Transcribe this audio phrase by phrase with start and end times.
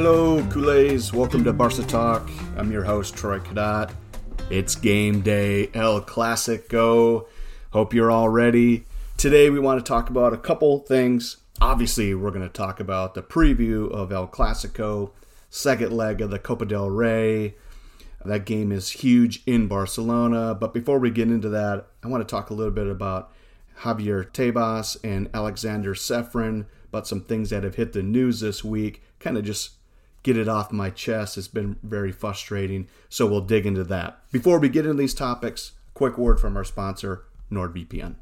[0.00, 1.12] Hello, Kool-Aids.
[1.12, 2.30] Welcome to Barca Talk.
[2.56, 3.90] I'm your host, Troy Cadet.
[4.48, 7.26] It's game day, El Clasico.
[7.72, 8.84] Hope you're all ready.
[9.16, 11.38] Today, we want to talk about a couple things.
[11.60, 15.10] Obviously, we're going to talk about the preview of El Clasico,
[15.50, 17.56] second leg of the Copa del Rey.
[18.24, 20.54] That game is huge in Barcelona.
[20.54, 23.32] But before we get into that, I want to talk a little bit about
[23.80, 29.02] Javier Tebas and Aleksander Ceferin, about some things that have hit the news this week.
[29.18, 29.72] Kind of just
[30.22, 31.38] get it off my chest.
[31.38, 32.88] It's been very frustrating.
[33.08, 34.20] So we'll dig into that.
[34.30, 38.16] Before we get into these topics, quick word from our sponsor, NordVPN.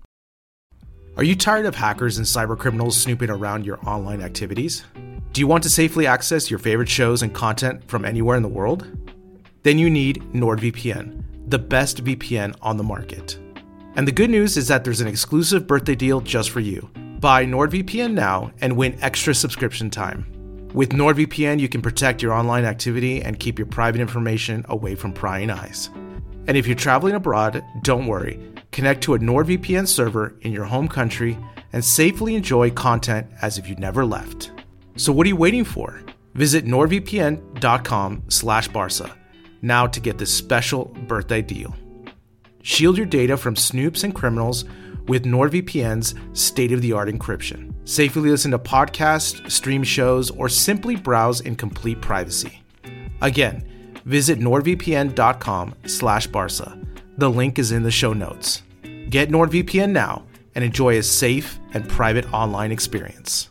[1.17, 4.85] Are you tired of hackers and cybercriminals snooping around your online activities?
[5.33, 8.49] Do you want to safely access your favorite shows and content from anywhere in the
[8.49, 8.87] world?
[9.63, 13.39] Then you need NordVPN, the best VPN on the market.
[13.97, 16.91] And the good news is that there's an exclusive birthday deal just for you.
[17.19, 20.36] Buy NordVPN now and win extra subscription time.
[20.77, 25.15] With NordVPN, you can protect your online activity and keep your private information away from
[25.15, 25.89] prying eyes.
[26.49, 28.39] And if you're traveling abroad, don't worry.
[28.73, 31.39] Connect to a NordVPN server in your home country
[31.73, 34.51] and safely enjoy content as if you never left.
[34.97, 36.03] So what are you waiting for?
[36.35, 39.17] Visit nordvpn.com/barca
[39.63, 41.75] now to get this special birthday deal.
[42.61, 44.67] Shield your data from snoops and criminals
[45.09, 47.73] with NordVPN's state of the art encryption.
[47.89, 52.63] Safely listen to podcasts, stream shows, or simply browse in complete privacy.
[53.23, 53.67] Again,
[54.05, 56.79] visit nordvpn.com slash barca.
[57.19, 58.63] The link is in the show notes.
[59.09, 60.25] Get NordVPN now
[60.55, 63.51] and enjoy a safe and private online experience.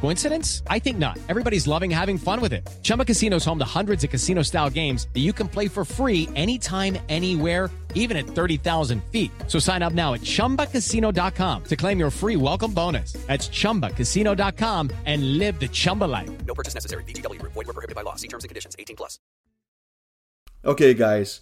[0.00, 0.62] Coincidence?
[0.68, 1.16] I think not.
[1.28, 2.68] Everybody's loving having fun with it.
[2.82, 5.84] Chumba Casino is home to hundreds of casino style games that you can play for
[5.84, 9.30] free anytime, anywhere, even at 30,000 feet.
[9.46, 13.12] So sign up now at chumbacasino.com to claim your free welcome bonus.
[13.28, 16.30] That's chumbacasino.com and live the Chumba life.
[16.46, 17.04] No purchase necessary.
[17.04, 17.52] VGW Group.
[17.52, 18.16] Void were prohibited by law.
[18.16, 18.74] See terms and conditions.
[18.78, 19.20] 18 plus.
[20.64, 21.40] Okay, guys.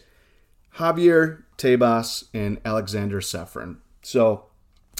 [0.77, 3.78] Javier Tebas and Aleksander Ceferin.
[4.03, 4.47] So,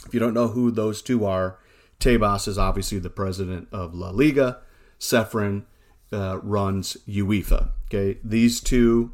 [0.07, 1.59] if you don't know who those two are,
[2.01, 4.59] Tebas is obviously the president of La Liga.
[4.99, 5.65] Ceferin
[6.13, 7.71] uh, runs UEFA.
[7.87, 9.13] Okay, these two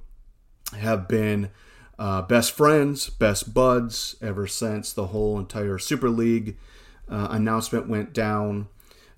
[0.76, 1.50] have been
[1.98, 6.56] uh, best friends, best buds ever since the whole entire Super League
[7.08, 8.68] uh, announcement went down.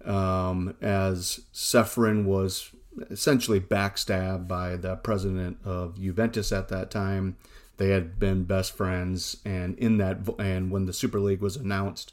[0.04, 2.70] Um, as Ceferin was
[3.10, 7.36] essentially backstabbed by the president of Juventus at that time.
[7.76, 12.12] They had been best friends, and in that and when the Super League was announced,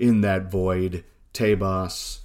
[0.00, 2.20] in that void, Tebas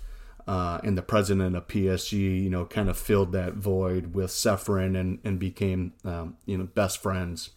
[0.47, 4.99] uh, and the president of PSG, you know, kind of filled that void with Ceferin
[4.99, 7.51] and and became um, you know best friends.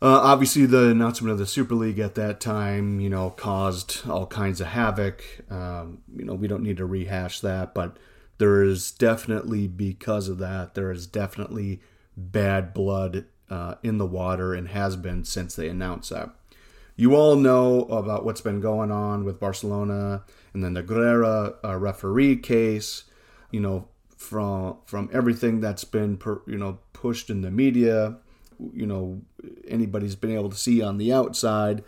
[0.00, 4.26] Uh, obviously, the announcement of the Super League at that time, you know, caused all
[4.26, 5.22] kinds of havoc.
[5.48, 7.98] Um, you know, we don't need to rehash that, but
[8.38, 11.80] there is definitely because of that there is definitely
[12.16, 16.30] bad blood uh, in the water and has been since they announced that.
[16.96, 21.76] You all know about what's been going on with Barcelona and then the Negreira uh,
[21.78, 23.04] referee case.
[23.50, 28.16] You know, from from everything that's been per, you know pushed in the media,
[28.72, 29.20] you know
[29.66, 31.84] anybody's been able to see on the outside,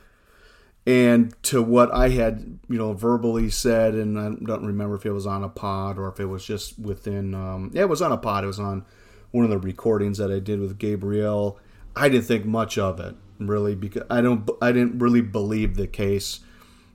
[0.86, 5.12] and to what I had you know verbally said, and I don't remember if it
[5.12, 7.34] was on a pod or if it was just within.
[7.34, 8.44] Um, yeah, it was on a pod.
[8.44, 8.84] It was on
[9.30, 11.58] one of the recordings that I did with Gabriel.
[11.96, 13.14] I didn't think much of it
[13.48, 16.40] really because I don't I didn't really believe the case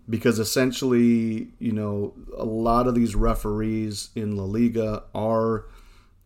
[0.10, 5.66] because essentially, you know, a lot of these referees in La Liga are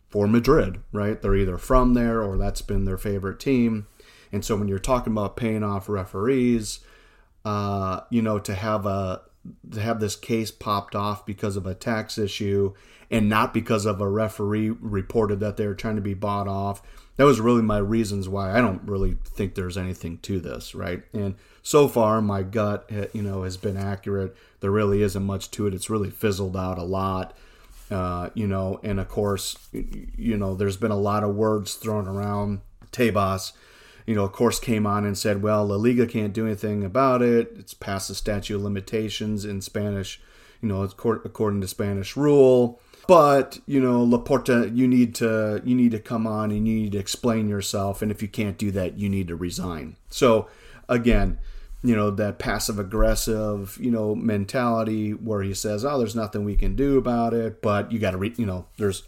[0.08, 1.20] for Madrid, right?
[1.20, 3.86] They're either from there or that's been their favorite team.
[4.32, 6.80] And so when you're talking about paying off referees,
[7.44, 9.22] uh, you know, to have a
[9.70, 12.72] to have this case popped off because of a tax issue
[13.10, 16.82] and not because of a referee reported that they were trying to be bought off.
[17.16, 21.04] That was really my reasons why I don't really think there's anything to this, right?
[21.12, 24.36] And so far, my gut, eh, you know, has been accurate.
[24.60, 25.74] There really isn't much to it.
[25.74, 27.36] It's really fizzled out a lot,
[27.90, 28.80] uh, you know.
[28.82, 32.60] And of course, you know, there's been a lot of words thrown around.
[32.90, 33.52] Tebas,
[34.06, 37.22] you know, of course, came on and said, "Well, La Liga can't do anything about
[37.22, 37.54] it.
[37.58, 40.20] It's past the statute of limitations in Spanish,
[40.60, 45.90] you know, according to Spanish rule." But you know, Laporta, you need to you need
[45.92, 48.98] to come on and you need to explain yourself, and if you can't do that,
[48.98, 49.96] you need to resign.
[50.08, 50.48] So
[50.88, 51.38] again,
[51.82, 56.56] you know that passive aggressive you know mentality where he says, "Oh, there's nothing we
[56.56, 59.02] can do about it," but you got to re- you know there's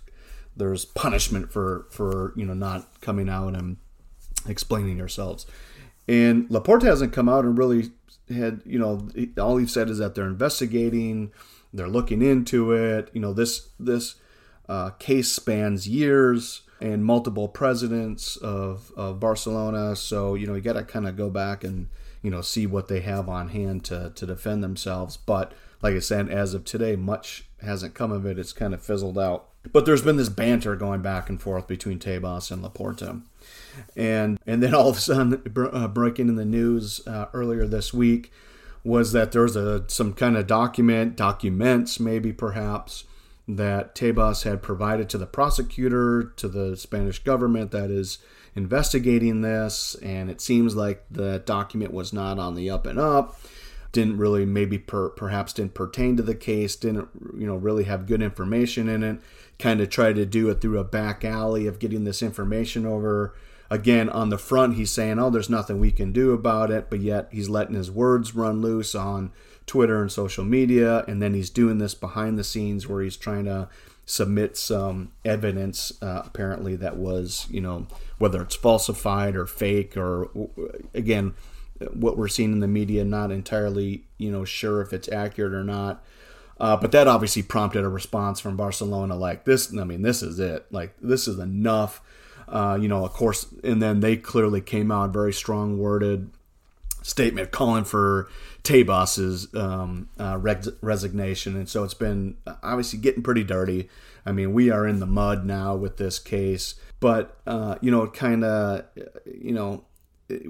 [0.56, 3.78] there's punishment for for you know not coming out and
[4.46, 5.46] explaining yourselves.
[6.08, 7.90] And Laporta hasn't come out and really
[8.28, 9.08] had you know
[9.38, 11.32] all he said is that they're investigating
[11.76, 13.10] they're looking into it.
[13.12, 14.16] You know, this this
[14.68, 19.96] uh, case spans years and multiple presidents of, of Barcelona.
[19.96, 21.88] So you know, you got to kind of go back and
[22.22, 25.16] you know see what they have on hand to to defend themselves.
[25.16, 25.52] But
[25.82, 28.38] like I said, as of today, much hasn't come of it.
[28.38, 29.48] It's kind of fizzled out.
[29.72, 33.22] But there's been this banter going back and forth between Tebas and Laporta.
[33.96, 35.42] And and then all of a sudden,
[35.72, 38.32] uh, breaking in the news uh, earlier this week,
[38.86, 43.04] was that there's a some kind of document, documents maybe perhaps,
[43.48, 48.18] that Tebas had provided to the prosecutor, to the Spanish government that is
[48.54, 53.38] investigating this, and it seems like the document was not on the up and up.
[53.92, 56.76] Didn't really, maybe per, perhaps didn't pertain to the case.
[56.76, 59.20] Didn't you know really have good information in it.
[59.58, 63.34] Kind of tried to do it through a back alley of getting this information over
[63.70, 67.00] again on the front he's saying oh there's nothing we can do about it but
[67.00, 69.30] yet he's letting his words run loose on
[69.66, 73.44] twitter and social media and then he's doing this behind the scenes where he's trying
[73.44, 73.68] to
[74.08, 77.86] submit some evidence uh, apparently that was you know
[78.18, 80.28] whether it's falsified or fake or
[80.94, 81.34] again
[81.92, 85.64] what we're seeing in the media not entirely you know sure if it's accurate or
[85.64, 86.04] not.
[86.58, 90.38] Uh, but that obviously prompted a response from barcelona like this i mean this is
[90.38, 90.66] it.
[90.70, 92.00] Like this is enough
[92.48, 96.30] uh, you know, of course, and then they clearly came out very strong worded
[97.02, 98.28] statement calling for
[98.62, 100.38] Tebas's um, uh,
[100.80, 103.88] resignation, and so it's been obviously getting pretty dirty.
[104.24, 108.06] I mean, we are in the mud now with this case, but uh, you know,
[108.08, 108.84] kind of,
[109.24, 109.84] you know,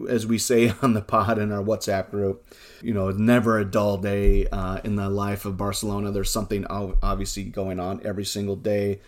[0.09, 2.47] as we say on the pod in our WhatsApp group,
[2.83, 6.11] you know, never a dull day uh, in the life of Barcelona.
[6.11, 9.01] There's something obviously going on every single day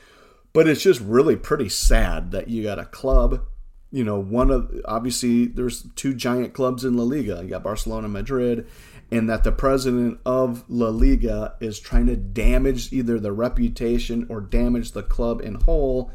[0.53, 3.47] but it's just really pretty sad that you got a club,
[3.91, 7.41] you know, one of obviously there's two giant clubs in La Liga.
[7.43, 8.67] You got Barcelona, Madrid,
[9.11, 14.41] and that the president of La Liga is trying to damage either the reputation or
[14.41, 16.11] damage the club in whole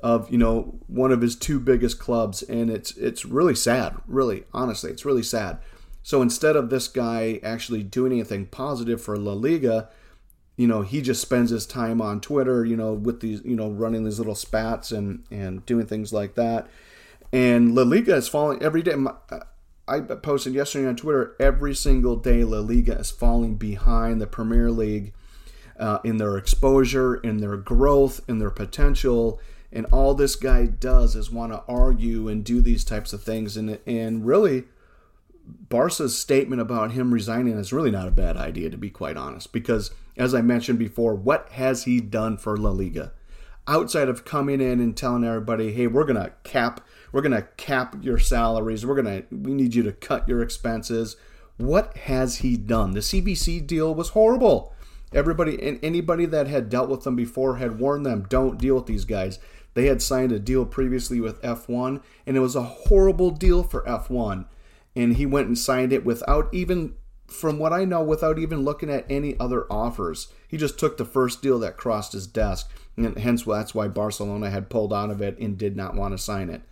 [0.00, 4.44] of you know one of his two biggest clubs and it's it's really sad really
[4.52, 5.58] honestly it's really sad
[6.04, 9.88] so instead of this guy actually doing anything positive for La Liga
[10.58, 13.70] you know, he just spends his time on Twitter, you know, with these, you know,
[13.70, 16.66] running these little spats and and doing things like that.
[17.32, 18.94] And La Liga is falling every day.
[19.86, 21.36] I posted yesterday on Twitter.
[21.38, 25.12] Every single day, La Liga is falling behind the Premier League
[25.78, 29.40] uh, in their exposure, in their growth, in their potential.
[29.72, 33.56] And all this guy does is want to argue and do these types of things.
[33.56, 34.64] And and really,
[35.68, 39.52] Barca's statement about him resigning is really not a bad idea, to be quite honest,
[39.52, 43.12] because as I mentioned before, what has he done for La Liga?
[43.66, 46.80] Outside of coming in and telling everybody, hey, we're gonna cap,
[47.12, 51.16] we're gonna cap your salaries, we're gonna, we need you to cut your expenses.
[51.56, 52.92] What has he done?
[52.92, 54.74] The CVC deal was horrible.
[55.12, 58.86] Everybody and anybody that had dealt with them before had warned them, don't deal with
[58.86, 59.38] these guys.
[59.74, 63.82] They had signed a deal previously with F1, and it was a horrible deal for
[63.82, 64.46] F1.
[64.98, 66.94] And he went and signed it without even,
[67.28, 70.26] from what I know, without even looking at any other offers.
[70.48, 74.50] He just took the first deal that crossed his desk, and hence that's why Barcelona
[74.50, 76.62] had pulled out of it and did not want to sign it.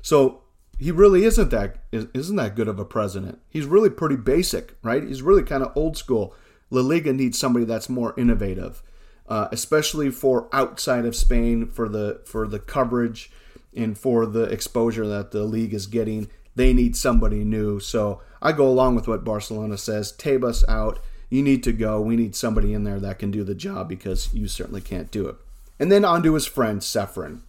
[0.00, 0.44] So
[0.78, 3.40] he really isn't that isn't that good of a president.
[3.50, 5.02] He's really pretty basic, right?
[5.02, 6.34] He's really kind of old school.
[6.70, 8.82] La Liga needs somebody that's more innovative,
[9.28, 13.30] uh, especially for outside of Spain for the for the coverage
[13.76, 16.28] and for the exposure that the league is getting.
[16.56, 17.80] They need somebody new.
[17.80, 20.12] So I go along with what Barcelona says.
[20.12, 21.00] Tebas out.
[21.30, 22.00] You need to go.
[22.00, 25.26] We need somebody in there that can do the job because you certainly can't do
[25.28, 25.36] it.
[25.80, 27.40] And then on to his friend Ceferin.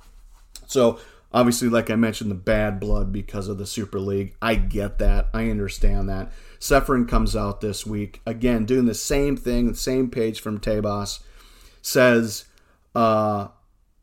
[0.66, 1.00] So
[1.32, 4.36] obviously, like I mentioned, the bad blood because of the Super League.
[4.42, 5.30] I get that.
[5.34, 6.32] I understand that.
[6.60, 11.20] Ceferin comes out this week again, doing the same thing, the same page from Tebas.
[11.82, 12.46] Says,
[12.96, 13.50] uh,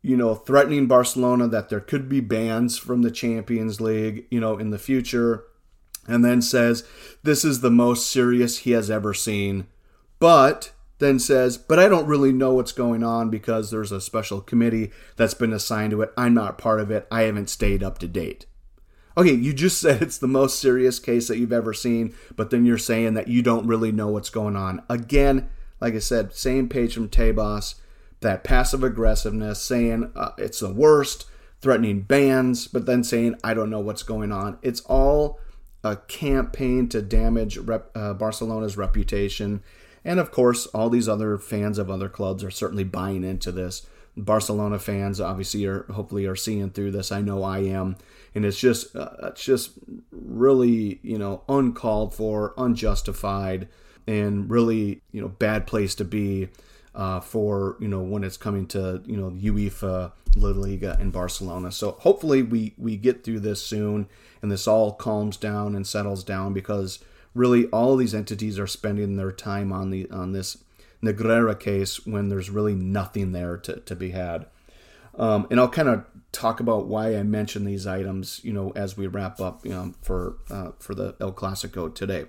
[0.03, 4.57] you know, threatening Barcelona that there could be bans from the Champions League, you know,
[4.57, 5.45] in the future.
[6.05, 6.83] And then says,
[7.23, 9.65] this is the most serious he has ever seen.
[10.19, 14.41] But then says, but I don't really know what's going on because there's a special
[14.41, 16.11] committee that's been assigned to it.
[16.17, 17.07] I'm not part of it.
[17.09, 18.45] I haven't stayed up to date.
[19.15, 22.65] Okay, you just said it's the most serious case that you've ever seen, but then
[22.65, 24.83] you're saying that you don't really know what's going on.
[24.89, 27.75] Again, like I said, same page from Tebas,
[28.23, 31.25] that passive aggressiveness, saying uh, it's the worst,
[31.61, 34.57] threatening bans, but then saying, I don't know what's going on.
[34.61, 35.39] It's all
[35.83, 39.63] a campaign to damage rep, uh, Barcelona's reputation.
[40.03, 43.85] And of course, all these other fans of other clubs are certainly buying into this.
[44.15, 47.11] Barcelona fans obviously are hopefully are seeing through this.
[47.11, 47.95] I know I am,
[48.35, 49.71] and it's just uh, it's just
[50.11, 53.67] really you know uncalled for, unjustified,
[54.05, 56.49] and really you know bad place to be
[56.95, 61.71] uh, for you know when it's coming to you know UEFA, La Liga, and Barcelona.
[61.71, 64.07] So hopefully we we get through this soon,
[64.41, 66.99] and this all calms down and settles down because
[67.33, 70.63] really all these entities are spending their time on the on this
[71.03, 74.45] Negreira case when there's really nothing there to, to be had.
[75.15, 78.97] Um, and I'll kind of talk about why I mention these items, you know, as
[78.97, 82.25] we wrap up you know, for uh, for the El Clasico today.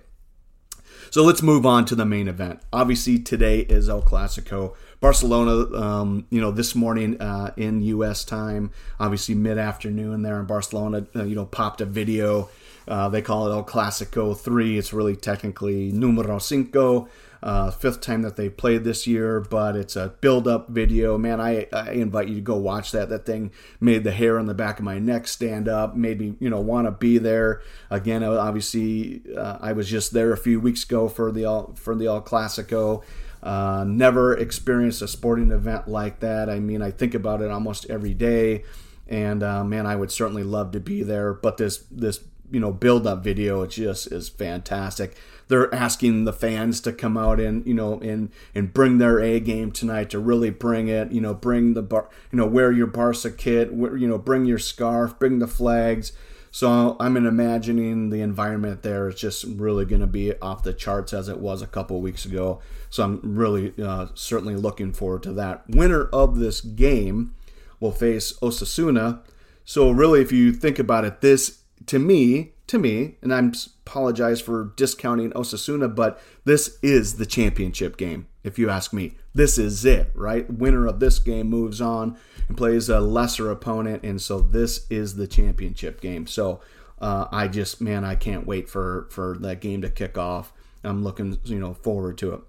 [1.11, 2.61] So let's move on to the main event.
[2.73, 4.75] Obviously, today is El Clasico.
[5.01, 8.25] Barcelona, um, you know, this morning uh, in U.S.
[8.25, 12.49] time, obviously mid afternoon there in Barcelona, uh, you know, popped a video.
[12.89, 14.79] Uh, they call it El Clasico 3.
[14.79, 17.09] It's really technically numero cinco.
[17.45, 21.19] Uh, fifth time that they played this year, but it's a build-up video.
[21.19, 23.11] Man, I, I invite you to go watch that.
[23.11, 25.95] That thing made the hair on the back of my neck stand up.
[25.95, 27.61] Made me, you know, want to be there
[27.91, 28.25] again.
[28.25, 32.07] Obviously, uh, I was just there a few weeks ago for the All, for the
[32.07, 33.05] El Clasico.
[33.43, 36.49] Uh, never experienced a sporting event like that.
[36.49, 38.65] I mean, I think about it almost every day,
[39.07, 41.35] and uh, man, I would certainly love to be there.
[41.35, 42.21] But this this
[42.51, 45.15] you know build up video, it just is fantastic
[45.49, 49.41] they're asking the fans to come out and you know and and bring their A
[49.41, 51.13] game tonight to really bring it.
[51.13, 53.71] You know, bring the bar, you know, wear your Barca kit.
[53.73, 56.13] you know, bring your scarf, bring the flags.
[56.55, 61.13] So I'm imagining the environment there is just really going to be off the charts
[61.13, 62.61] as it was a couple weeks ago.
[62.91, 65.65] So I'm really uh, certainly looking forward to that.
[65.69, 67.35] Winner of this game
[67.81, 69.19] will face Osasuna.
[69.65, 73.51] So really, if you think about it, this to me to me, and I
[73.87, 79.17] apologize for discounting Osasuna, but this is the championship game, if you ask me.
[79.35, 80.51] This is it, right?
[80.51, 82.17] Winner of this game moves on
[82.49, 86.27] and plays a lesser opponent, and so this is the championship game.
[86.27, 86.61] So
[87.01, 90.53] uh, I just, man, I can't wait for for that game to kick off.
[90.83, 92.41] I'm looking, you know, forward to it.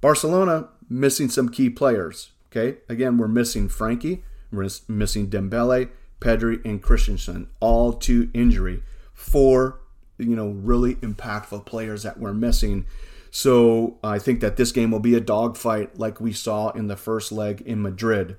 [0.00, 2.30] Barcelona missing some key players.
[2.50, 5.88] Okay, again, we're missing Frenkie, we're missing Dembele,
[6.20, 8.82] Pedri, and Christensen, all to injury
[9.14, 9.80] four,
[10.18, 12.86] you know, really impactful players that we're missing.
[13.30, 16.96] So I think that this game will be a dogfight like we saw in the
[16.96, 18.36] first leg in Madrid.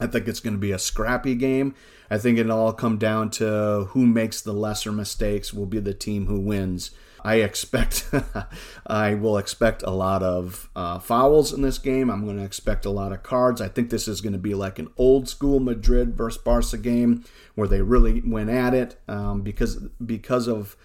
[0.00, 1.74] I think it's going to be a scrappy game.
[2.10, 5.94] I think it'll all come down to who makes the lesser mistakes will be the
[5.94, 6.90] team who wins.
[7.24, 8.10] I expect,
[8.86, 12.10] I will expect a lot of uh, fouls in this game.
[12.10, 13.62] I'm going to expect a lot of cards.
[13.62, 17.24] I think this is going to be like an old school Madrid versus Barca game
[17.54, 20.76] where they really went at it um, because because of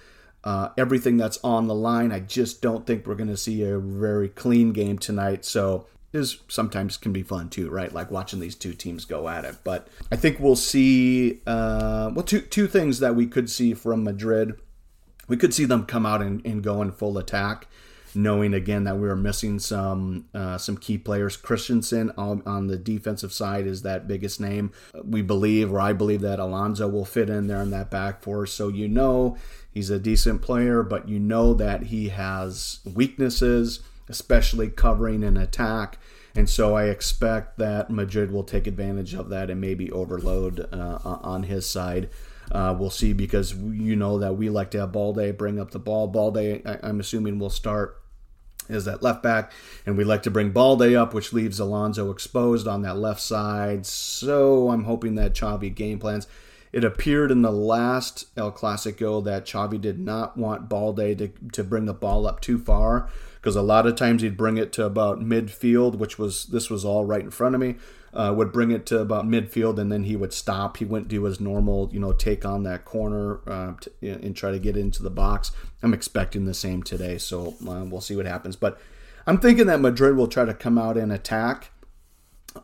[0.44, 2.12] uh, everything that's on the line.
[2.12, 5.44] I just don't think we're going to see a very clean game tonight.
[5.44, 7.94] So is sometimes can be fun too, right?
[7.94, 9.58] Like watching these two teams go at it.
[9.64, 14.04] But I think we'll see uh, well two two things that we could see from
[14.04, 14.54] Madrid
[15.30, 17.68] we could see them come out and, and go in full attack.
[18.16, 21.38] knowing again that we were missing some uh, some key players.
[21.38, 24.72] Christensen on, on, the defensive side is that biggest name.
[25.04, 28.48] We believe, or I believe, that Alonso will fit in there in that back four.
[28.48, 29.38] So you know
[29.72, 36.00] he's a decent player, but you know that he has weaknesses, especially covering an attack.
[36.36, 41.00] And so I expect that Madrid will take advantage of that and maybe overload uh,
[41.04, 42.10] on his side.
[42.52, 45.80] Uh, we'll see because you know that we like to have Balde bring up the
[45.80, 46.08] ball.
[46.08, 48.02] Balde, I, I'm assuming, will start
[48.70, 49.52] as that left back,
[49.86, 53.86] and we like to bring Balde up, which leaves Alonso exposed on that left side.
[53.86, 56.28] So I'm hoping that Xavi game plans.
[56.72, 61.64] It appeared in the last El Clasico that Xavi did not want Balde to, to
[61.64, 63.10] bring the ball up too far
[63.42, 66.86] because a lot of times he'd bring it to about midfield, which was this was
[66.86, 67.76] all right in front of me
[68.14, 70.78] uh, would bring it to about midfield, and then he would stop.
[70.78, 74.52] He wouldn't do his normal, you know, take on that corner uh, to, and try
[74.52, 75.52] to get into the box.
[75.84, 78.56] I'm expecting the same today, so uh, we'll see what happens.
[78.56, 78.80] But
[79.28, 81.72] I'm thinking that Madrid will try to come out and attack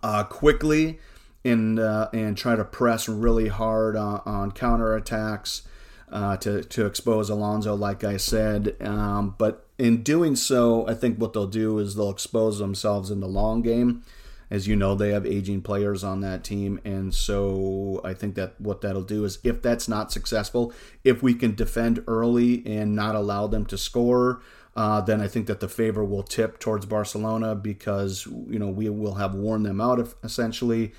[0.02, 1.00] uh, quickly
[1.44, 5.64] and uh, and try to press really hard on, on counter attacks.
[6.12, 8.76] Uh, to, to expose Alonso, like I said.
[8.80, 13.20] Um, but in doing so, I think what they'll do is they'll expose themselves in
[13.20, 14.04] the long game.
[14.52, 16.80] As you know, they have aging players on that team.
[16.86, 20.72] And so I think that what that'll do is if that's not successful,
[21.04, 24.42] if we can defend early and not allow them to score,
[24.76, 28.90] uh, then I think that the favor will tip towards Barcelona because, you know, we
[28.90, 30.94] will have worn them out essentially.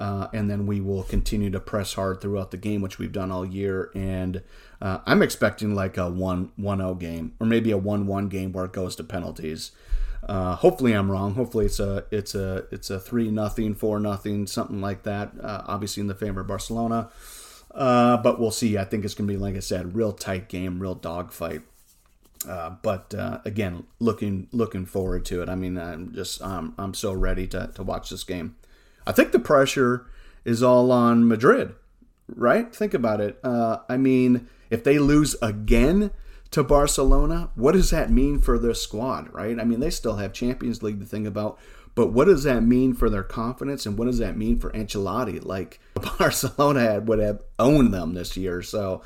[0.00, 3.30] Uh, and then we will continue to press hard throughout the game, which we've done
[3.30, 3.90] all year.
[3.94, 4.42] And
[4.80, 8.64] uh, I'm expecting like a 1 1 game or maybe a 1 1 game where
[8.64, 9.72] it goes to penalties.
[10.26, 11.34] Uh, hopefully, I'm wrong.
[11.34, 15.32] Hopefully, it's a it's a it's a three nothing, four nothing, something like that.
[15.40, 17.10] Uh, obviously, in the favor of Barcelona,
[17.74, 18.76] uh, but we'll see.
[18.76, 21.62] I think it's going to be like I said, real tight game, real dogfight.
[22.48, 25.48] Uh, but uh, again, looking looking forward to it.
[25.48, 28.56] I mean, I'm just um, I'm so ready to to watch this game.
[29.06, 30.06] I think the pressure
[30.44, 31.74] is all on Madrid,
[32.28, 32.74] right?
[32.74, 33.38] Think about it.
[33.42, 36.10] Uh, I mean, if they lose again
[36.50, 39.58] to Barcelona, what does that mean for their squad, right?
[39.58, 41.58] I mean, they still have Champions League to think about,
[41.94, 45.44] but what does that mean for their confidence and what does that mean for Ancelotti?
[45.44, 45.80] Like
[46.18, 49.02] Barcelona had, would have owned them this year, so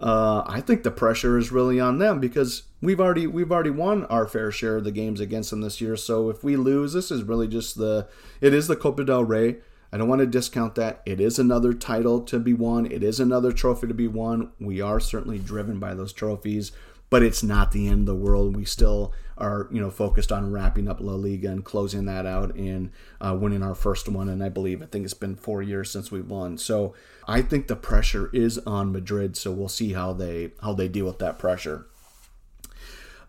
[0.00, 4.04] uh, I think the pressure is really on them because we've already we've already won
[4.06, 5.96] our fair share of the games against them this year.
[5.96, 8.08] So if we lose, this is really just the
[8.40, 9.56] it is the Copa del Rey.
[9.92, 11.00] I don't want to discount that.
[11.06, 12.86] It is another title to be won.
[12.86, 14.50] It is another trophy to be won.
[14.58, 16.72] We are certainly driven by those trophies
[17.10, 18.56] but it's not the end of the world.
[18.56, 22.54] We still are, you know, focused on wrapping up La Liga and closing that out
[22.54, 24.28] and uh, winning our first one.
[24.28, 26.58] And I believe I think it's been four years since we won.
[26.58, 26.94] So
[27.28, 29.36] I think the pressure is on Madrid.
[29.36, 31.86] So we'll see how they how they deal with that pressure.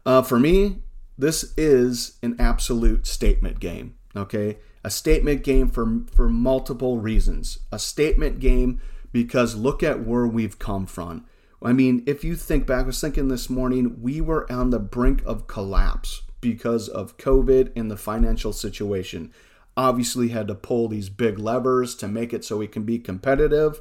[0.05, 0.77] Uh, for me,
[1.17, 3.95] this is an absolute statement game.
[4.15, 7.59] Okay, a statement game for for multiple reasons.
[7.71, 8.79] A statement game
[9.11, 11.25] because look at where we've come from
[11.61, 14.79] I mean, if you think back, I was thinking this morning, we were on the
[14.79, 19.33] brink of collapse because of COVID and the financial situation.
[19.75, 23.79] Obviously, had to pull these big levers to make it so we can be competitive,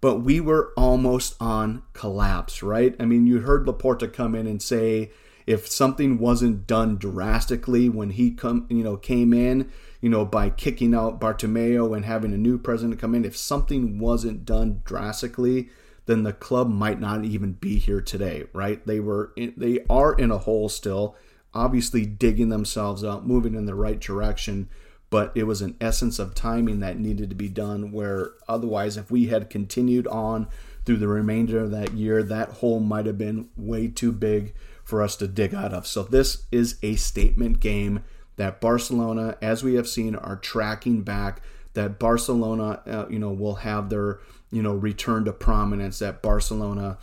[0.00, 2.94] but we were almost on collapse, right?
[3.00, 5.10] I mean, you heard Laporta come in and say
[5.46, 10.50] if something wasn't done drastically when he come, you know, came in, you know, by
[10.50, 15.70] kicking out Bartomeu and having a new president come in, if something wasn't done drastically,
[16.06, 18.84] then the club might not even be here today, right?
[18.86, 21.16] They were in, they are in a hole still,
[21.52, 24.68] obviously digging themselves up, moving in the right direction,
[25.10, 29.10] but it was an essence of timing that needed to be done where otherwise if
[29.10, 30.48] we had continued on
[30.84, 35.02] through the remainder of that year, that hole might have been way too big for
[35.02, 35.86] us to dig out of.
[35.86, 38.04] So this is a statement game
[38.36, 41.42] that Barcelona, as we have seen, are tracking back.
[41.76, 44.18] That Barcelona, uh, you know, will have their
[44.50, 46.98] you know, return to prominence, that Barcelona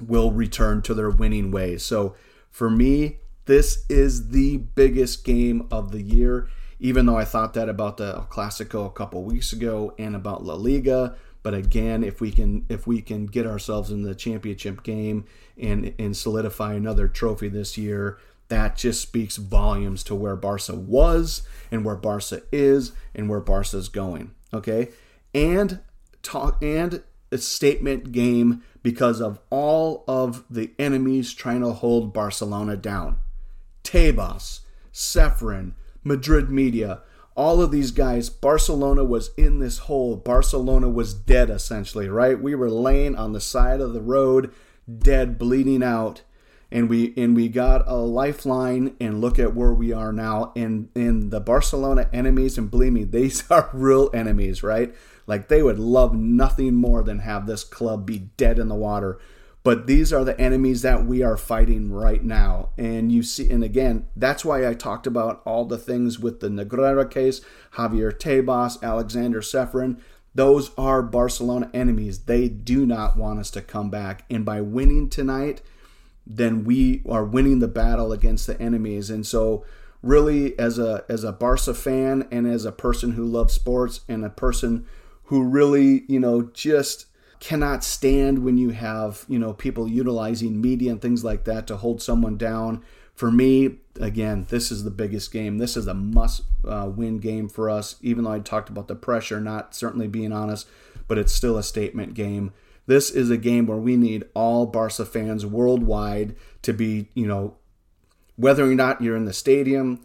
[0.00, 1.82] will return to their winning ways.
[1.84, 2.14] So
[2.50, 7.68] for me, this is the biggest game of the year, even though I thought that
[7.68, 11.16] about the Clasico a couple weeks ago and about La Liga.
[11.42, 15.24] But again, if we can if we can get ourselves in the championship game
[15.56, 21.42] and and solidify another trophy this year, that just speaks volumes to where Barca was
[21.70, 24.32] and where Barca is and where Barca is going.
[24.52, 24.88] Okay.
[25.34, 25.80] And
[26.22, 32.76] talk and a statement game because of all of the enemies trying to hold Barcelona
[32.76, 33.18] down.
[33.84, 34.60] Tebas,
[34.92, 37.02] Ceferin, Madrid Media,
[37.34, 40.16] all of these guys, Barcelona was in this hole.
[40.16, 42.40] Barcelona was dead essentially, right?
[42.40, 44.52] We were laying on the side of the road,
[44.98, 46.22] dead, bleeding out.
[46.70, 50.52] And we and we got a lifeline and look at where we are now.
[50.54, 54.94] And in the Barcelona enemies and believe me these are real enemies right?
[55.26, 59.18] Like they would love nothing more than have this club be dead in the water.
[59.64, 62.70] But these are the enemies that we are fighting right now.
[62.76, 66.48] And you see and again that's why I talked about all the things with the
[66.48, 67.40] Negreira case
[67.74, 70.00] Javier Tebas Aleksander Ceferin.
[70.34, 72.20] Those are Barcelona enemies.
[72.20, 74.24] They do not want us to come back.
[74.30, 75.62] And by winning tonight
[76.28, 79.08] then we are winning the battle against the enemies.
[79.08, 79.64] And so
[80.02, 84.24] really as a as a Barca fan and as a person who loves sports and
[84.24, 84.86] a person
[85.24, 87.06] who really, you know, just
[87.40, 91.76] cannot stand when you have, you know, people utilizing media and things like that to
[91.76, 92.82] hold someone down.
[93.14, 95.58] For me, again, this is the biggest game.
[95.58, 98.94] This is a must uh, win game for us, even though I talked about the
[98.94, 100.68] pressure, not certainly being honest,
[101.08, 102.52] but it's still a statement game.
[102.88, 107.56] This is a game where we need all Barca fans worldwide to be, you know,
[108.36, 110.00] whether or not you're in the stadium,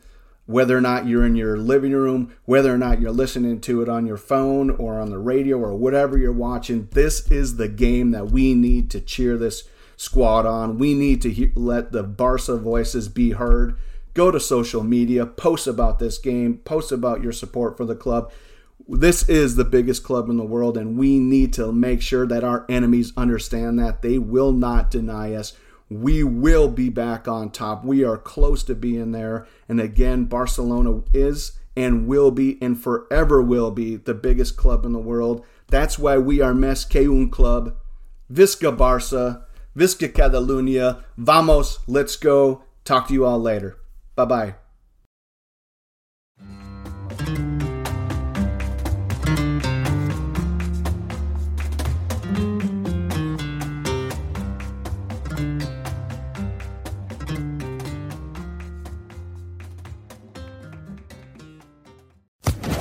[0.48, 3.88] whether or not you're in your living room, whether or not you're listening to it
[3.88, 8.12] on your phone or on the radio or whatever you're watching, this is the game
[8.12, 9.64] that we need to cheer this
[9.96, 10.78] squad on.
[10.78, 13.78] We need to he- let the Barca voices be heard.
[14.14, 18.30] Go to social media, post about this game, post about your support for the club
[18.88, 22.44] this is the biggest club in the world, and we need to make sure that
[22.44, 24.02] our enemies understand that.
[24.02, 25.54] They will not deny us.
[25.90, 27.86] We will be back on top.
[27.86, 29.48] We are close to being there.
[29.70, 34.94] And again, Barcelona is and will be and forever will be the biggest club in
[34.94, 35.46] the world.
[35.68, 37.76] That's why we are Mes que club.
[38.32, 39.44] Visca Barça.
[39.76, 41.04] Visca Catalunya.
[41.18, 41.80] Vamos.
[41.88, 42.64] Let's go.
[42.86, 43.78] Talk to you all later.
[44.16, 44.56] Bye bye.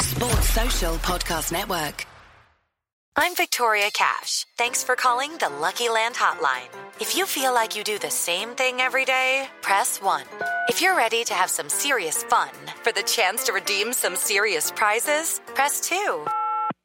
[0.00, 2.06] Sports Social Podcast Network.
[3.14, 4.46] I'm Victoria Cash.
[4.56, 6.68] Thanks for calling the Lucky Land Hotline.
[7.00, 10.24] If you feel like you do the same thing every day, press 1.
[10.68, 12.50] If you're ready to have some serious fun
[12.82, 16.26] for the chance to redeem some serious prizes, press 2.